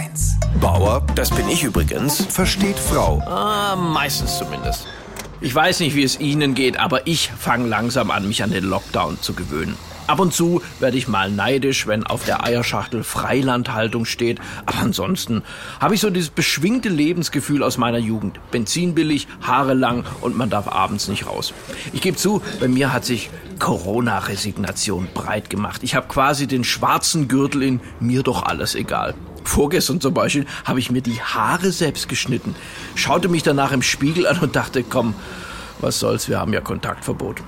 [0.00, 0.60] HR1.
[0.60, 3.20] Bauer, das bin ich übrigens, Versteht Frau.
[3.26, 4.86] Ah, meistens zumindest.
[5.40, 8.64] Ich weiß nicht, wie es Ihnen geht, aber ich fange langsam an, mich an den
[8.64, 9.76] Lockdown zu gewöhnen.
[10.06, 14.40] Ab und zu werde ich mal neidisch, wenn auf der Eierschachtel Freilandhaltung steht.
[14.66, 15.42] Aber ansonsten
[15.78, 18.40] habe ich so dieses beschwingte Lebensgefühl aus meiner Jugend.
[18.50, 21.54] Benzin billig, Haare lang und man darf abends nicht raus.
[21.92, 23.30] Ich gebe zu, bei mir hat sich
[23.60, 25.82] Corona-Resignation breit gemacht.
[25.84, 29.14] Ich habe quasi den schwarzen Gürtel in mir doch alles egal.
[29.44, 32.54] Vorgestern zum Beispiel habe ich mir die Haare selbst geschnitten,
[32.94, 35.14] schaute mich danach im Spiegel an und dachte, komm,
[35.80, 37.42] was soll's, wir haben ja Kontaktverbot.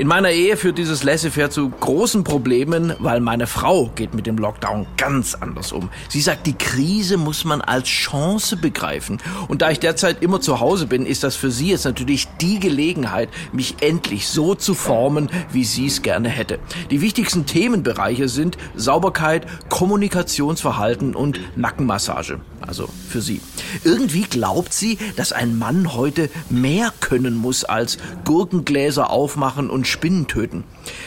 [0.00, 4.38] In meiner Ehe führt dieses Laissez-faire zu großen Problemen, weil meine Frau geht mit dem
[4.38, 5.90] Lockdown ganz anders um.
[6.08, 9.18] Sie sagt, die Krise muss man als Chance begreifen.
[9.48, 12.58] Und da ich derzeit immer zu Hause bin, ist das für sie jetzt natürlich die
[12.58, 16.60] Gelegenheit, mich endlich so zu formen, wie sie es gerne hätte.
[16.90, 22.40] Die wichtigsten Themenbereiche sind Sauberkeit, Kommunikationsverhalten und Nackenmassage.
[22.66, 23.40] Also für sie.
[23.84, 30.26] Irgendwie glaubt sie, dass ein Mann heute mehr können muss als Gurkengläser aufmachen und Spinnen
[30.26, 30.64] töten.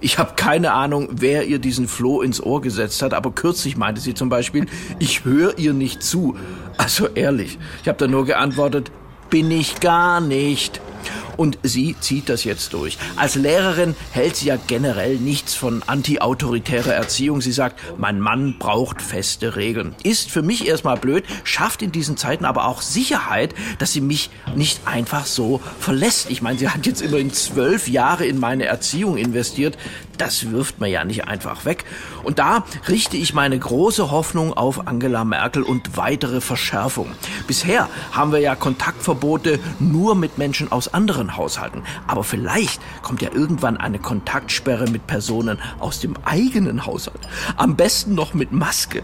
[0.00, 4.00] Ich habe keine Ahnung, wer ihr diesen Floh ins Ohr gesetzt hat, aber kürzlich meinte
[4.00, 4.66] sie zum Beispiel,
[4.98, 6.36] ich höre ihr nicht zu.
[6.78, 8.90] Also ehrlich, ich habe da nur geantwortet,
[9.30, 10.80] bin ich gar nicht.
[11.36, 12.98] Und sie zieht das jetzt durch.
[13.16, 17.40] Als Lehrerin hält sie ja generell nichts von anti-autoritärer Erziehung.
[17.40, 19.94] Sie sagt, mein Mann braucht feste Regeln.
[20.02, 24.30] Ist für mich erstmal blöd, schafft in diesen Zeiten aber auch Sicherheit, dass sie mich
[24.54, 26.30] nicht einfach so verlässt.
[26.30, 29.76] Ich meine, sie hat jetzt immerhin zwölf Jahre in meine Erziehung investiert.
[30.18, 31.84] Das wirft man ja nicht einfach weg.
[32.22, 37.14] Und da richte ich meine große Hoffnung auf Angela Merkel und weitere Verschärfungen.
[37.46, 40.92] Bisher haben wir ja Kontaktverbote nur mit Menschen aus
[41.24, 41.82] anderen Haushalten.
[42.06, 47.20] Aber vielleicht kommt ja irgendwann eine Kontaktsperre mit Personen aus dem eigenen Haushalt.
[47.56, 49.02] Am besten noch mit Maske.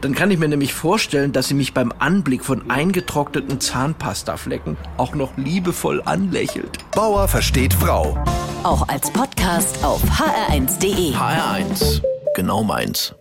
[0.00, 5.14] Dann kann ich mir nämlich vorstellen, dass sie mich beim Anblick von eingetrockneten Zahnpastaflecken auch
[5.14, 6.78] noch liebevoll anlächelt.
[6.92, 8.22] Bauer versteht Frau.
[8.64, 11.14] Auch als Podcast auf hr1.de.
[11.14, 12.02] HR1,
[12.34, 13.17] genau meins.